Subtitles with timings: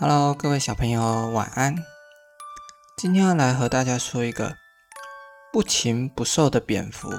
[0.00, 1.74] Hello，各位小朋友，晚安。
[2.96, 4.56] 今天要来和大家说一个
[5.52, 7.10] 不禽不兽的蝙蝠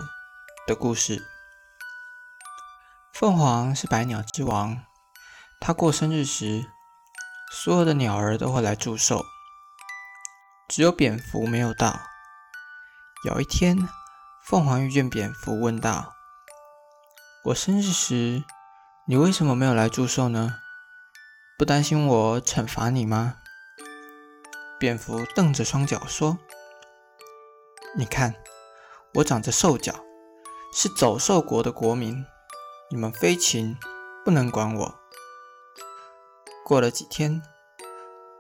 [0.66, 1.22] 的故事。
[3.12, 4.82] 凤凰是百鸟之王，
[5.60, 6.72] 它过生日时，
[7.52, 9.26] 所有的鸟儿都会来祝寿，
[10.70, 12.00] 只有蝙蝠没有到。
[13.26, 13.90] 有一天，
[14.46, 16.14] 凤凰遇见蝙蝠，问道
[17.44, 18.42] ：“我生日时，
[19.06, 20.56] 你为什么没有来祝寿呢？”
[21.60, 23.36] 不担心我惩罚你吗？
[24.80, 26.40] 蝙蝠瞪着双脚说
[27.98, 28.34] ：“你看，
[29.16, 29.94] 我长着兽脚，
[30.72, 32.24] 是走兽国的国民。
[32.90, 33.76] 你们飞禽
[34.24, 35.00] 不能管我。”
[36.64, 37.42] 过了几天，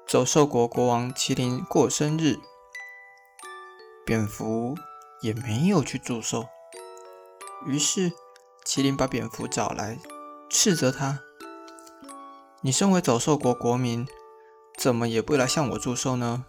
[0.07, 2.38] 走兽国国王麒麟过生日，
[4.05, 4.76] 蝙蝠
[5.21, 6.45] 也没有去祝寿。
[7.65, 8.13] 于是，
[8.65, 9.99] 麒麟把蝙蝠找来，
[10.49, 11.20] 斥责他。
[12.62, 14.05] 你身为走兽国国民，
[14.77, 16.44] 怎么也不来向我祝寿呢？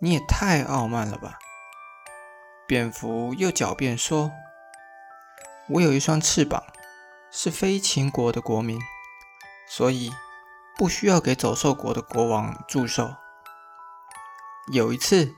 [0.00, 1.38] 你也太傲慢了吧！
[2.66, 4.30] 蝙蝠又狡辩说
[5.68, 6.62] ：“我有一双翅膀，
[7.30, 8.80] 是飞禽国的国民，
[9.68, 10.10] 所以
[10.78, 13.14] 不需要给走兽国的国王祝寿。”
[14.72, 15.34] 有一次，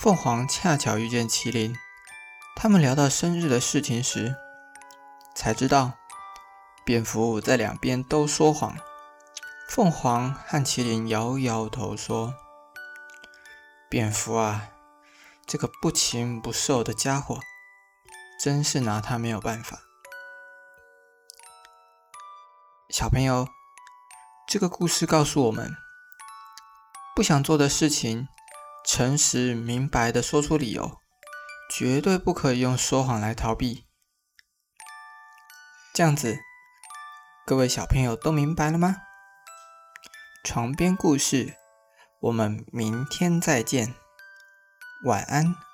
[0.00, 1.76] 凤凰恰巧遇见麒麟，
[2.56, 4.34] 他们聊到生日的事情时，
[5.34, 5.92] 才知道
[6.82, 8.74] 蝙蝠在两边都说谎。
[9.68, 12.34] 凤凰和麒麟摇摇头说
[13.90, 14.70] ：“蝙蝠啊，
[15.46, 17.38] 这个不禽不兽的家伙，
[18.42, 19.80] 真是拿他没有办法。”
[22.88, 23.46] 小朋友，
[24.48, 25.76] 这个故事告诉我们：
[27.14, 28.26] 不想做的事情，
[28.86, 30.98] 诚实明白的说出理由，
[31.70, 33.84] 绝对不可以用说谎来逃避。
[35.92, 36.38] 这样子，
[37.44, 39.02] 各位小朋友都明白了吗？
[40.50, 41.56] 床边故事，
[42.20, 43.94] 我们明天再见，
[45.04, 45.67] 晚安。